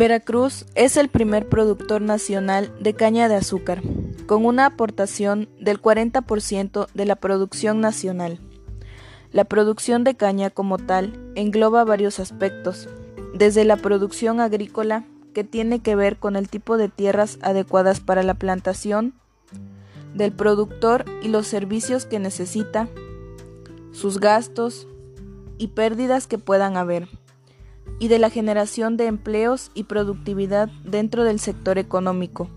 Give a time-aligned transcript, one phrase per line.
[0.00, 3.82] Veracruz es el primer productor nacional de caña de azúcar,
[4.24, 8.40] con una aportación del 40% de la producción nacional.
[9.30, 12.88] La producción de caña como tal engloba varios aspectos,
[13.34, 15.04] desde la producción agrícola,
[15.34, 19.12] que tiene que ver con el tipo de tierras adecuadas para la plantación,
[20.14, 22.88] del productor y los servicios que necesita,
[23.92, 24.88] sus gastos
[25.58, 27.06] y pérdidas que puedan haber
[27.98, 32.48] y de la generación de empleos y productividad dentro del sector económico.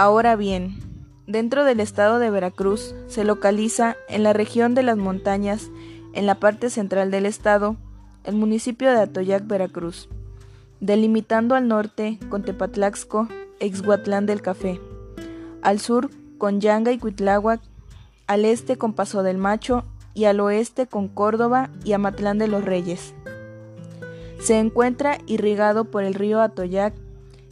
[0.00, 0.76] Ahora bien,
[1.26, 5.72] dentro del estado de Veracruz se localiza en la región de las montañas
[6.18, 7.76] en la parte central del estado,
[8.24, 10.08] el municipio de Atoyac, Veracruz,
[10.80, 13.28] delimitando al norte con Tepatlaxco,
[13.60, 14.80] Exhuatlán del Café,
[15.62, 17.60] al sur con Yanga y Cuitláhuac,
[18.26, 22.64] al este con Paso del Macho y al oeste con Córdoba y Amatlán de los
[22.64, 23.14] Reyes.
[24.40, 26.94] Se encuentra irrigado por el río Atoyac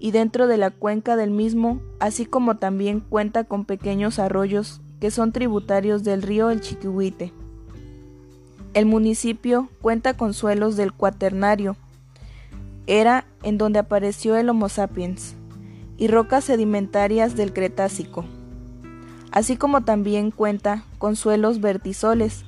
[0.00, 5.12] y dentro de la cuenca del mismo, así como también cuenta con pequeños arroyos que
[5.12, 7.32] son tributarios del río El Chiquihuite.
[8.78, 11.74] El municipio cuenta con suelos del Cuaternario,
[12.86, 15.34] era en donde apareció el Homo sapiens,
[15.96, 18.24] y rocas sedimentarias del Cretácico,
[19.32, 22.44] así como también cuenta con suelos vertisoles,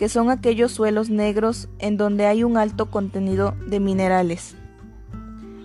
[0.00, 4.56] que son aquellos suelos negros en donde hay un alto contenido de minerales.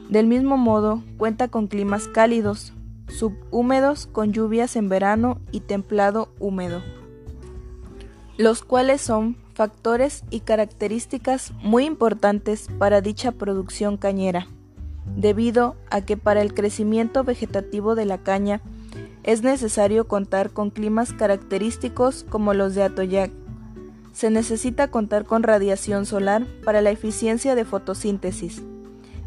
[0.09, 2.73] Del mismo modo, cuenta con climas cálidos,
[3.07, 6.83] subhúmedos con lluvias en verano y templado húmedo,
[8.37, 14.47] los cuales son factores y características muy importantes para dicha producción cañera,
[15.15, 18.61] debido a que para el crecimiento vegetativo de la caña
[19.23, 23.31] es necesario contar con climas característicos como los de Atoyac.
[24.11, 28.61] Se necesita contar con radiación solar para la eficiencia de fotosíntesis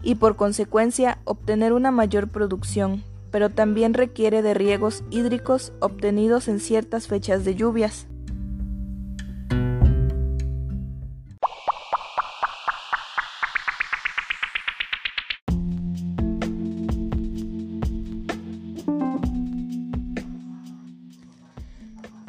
[0.02, 6.60] y por consecuencia obtener una mayor producción, pero también requiere de riegos hídricos obtenidos en
[6.60, 8.06] ciertas fechas de lluvias.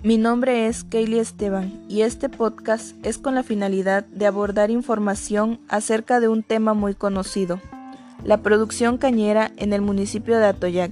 [0.03, 5.59] Mi nombre es Kaylee Esteban y este podcast es con la finalidad de abordar información
[5.69, 7.59] acerca de un tema muy conocido,
[8.23, 10.91] la producción cañera en el municipio de Atoyac,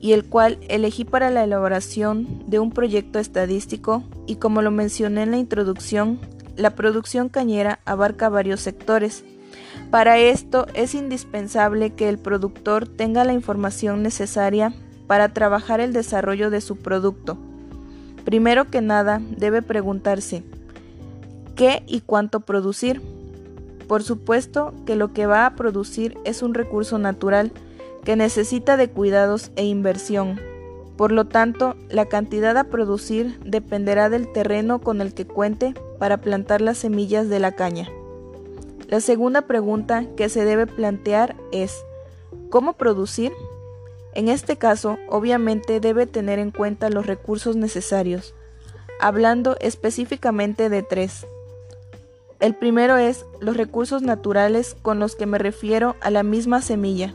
[0.00, 5.24] y el cual elegí para la elaboración de un proyecto estadístico y como lo mencioné
[5.24, 6.18] en la introducción,
[6.56, 9.22] la producción cañera abarca varios sectores.
[9.90, 14.72] Para esto es indispensable que el productor tenga la información necesaria
[15.06, 17.38] para trabajar el desarrollo de su producto
[18.24, 20.42] Primero que nada, debe preguntarse,
[21.56, 23.00] ¿qué y cuánto producir?
[23.88, 27.50] Por supuesto que lo que va a producir es un recurso natural
[28.04, 30.40] que necesita de cuidados e inversión.
[30.96, 36.18] Por lo tanto, la cantidad a producir dependerá del terreno con el que cuente para
[36.18, 37.88] plantar las semillas de la caña.
[38.88, 41.84] La segunda pregunta que se debe plantear es,
[42.50, 43.32] ¿cómo producir?
[44.14, 48.34] En este caso, obviamente debe tener en cuenta los recursos necesarios,
[49.00, 51.26] hablando específicamente de tres.
[52.40, 57.14] El primero es los recursos naturales con los que me refiero a la misma semilla.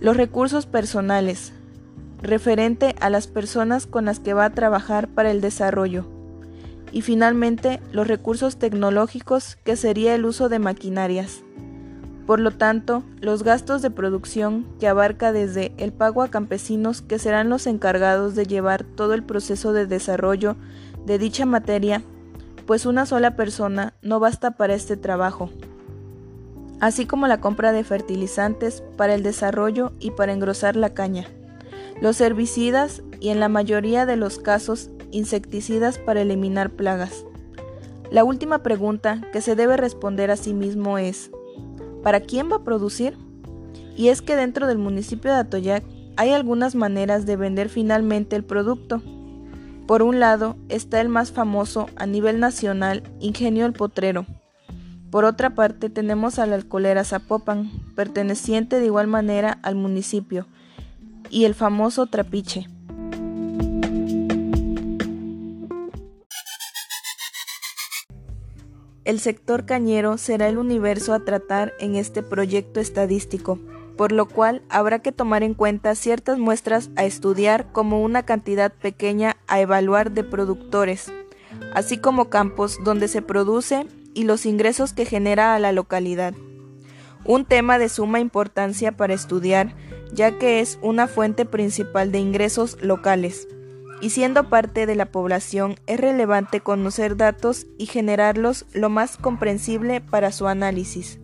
[0.00, 1.52] Los recursos personales,
[2.22, 6.06] referente a las personas con las que va a trabajar para el desarrollo.
[6.92, 11.42] Y finalmente, los recursos tecnológicos, que sería el uso de maquinarias.
[12.26, 17.18] Por lo tanto, los gastos de producción, que abarca desde el pago a campesinos que
[17.18, 20.56] serán los encargados de llevar todo el proceso de desarrollo
[21.04, 22.02] de dicha materia,
[22.66, 25.50] pues una sola persona no basta para este trabajo,
[26.80, 31.26] así como la compra de fertilizantes para el desarrollo y para engrosar la caña,
[32.00, 37.24] los herbicidas y en la mayoría de los casos insecticidas para eliminar plagas.
[38.10, 41.30] La última pregunta que se debe responder a sí mismo es,
[42.02, 43.16] ¿Para quién va a producir?
[43.96, 45.84] Y es que dentro del municipio de Atoyac
[46.16, 49.02] hay algunas maneras de vender finalmente el producto.
[49.86, 54.26] Por un lado está el más famoso a nivel nacional, Ingenio El Potrero.
[55.10, 60.46] Por otra parte tenemos a la alcoholera Zapopan, perteneciente de igual manera al municipio,
[61.28, 62.68] y el famoso Trapiche.
[69.12, 73.58] El sector cañero será el universo a tratar en este proyecto estadístico,
[73.98, 78.72] por lo cual habrá que tomar en cuenta ciertas muestras a estudiar como una cantidad
[78.72, 81.12] pequeña a evaluar de productores,
[81.74, 86.32] así como campos donde se produce y los ingresos que genera a la localidad.
[87.26, 89.74] Un tema de suma importancia para estudiar,
[90.14, 93.46] ya que es una fuente principal de ingresos locales
[94.02, 100.00] y siendo parte de la población es relevante conocer datos y generarlos lo más comprensible
[100.00, 101.20] para su análisis.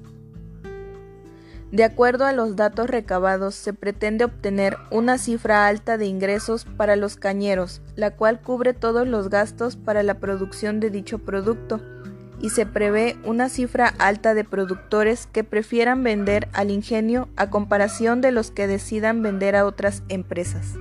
[1.73, 6.97] De acuerdo a los datos recabados, se pretende obtener una cifra alta de ingresos para
[6.97, 11.81] los cañeros, la cual cubre todos los gastos para la producción de dicho producto,
[12.41, 18.21] y se prevé una cifra alta de productores que prefieran vender al ingenio a comparación
[18.21, 20.75] de los que decidan vender a otras empresas.